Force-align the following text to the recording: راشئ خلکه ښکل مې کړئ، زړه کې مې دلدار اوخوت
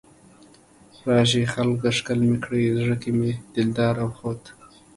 راشئ 1.07 1.43
خلکه 1.53 1.89
ښکل 1.97 2.19
مې 2.27 2.37
کړئ، 2.43 2.63
زړه 2.79 2.95
کې 3.01 3.11
مې 3.17 3.31
دلدار 3.53 3.95
اوخوت 4.05 4.41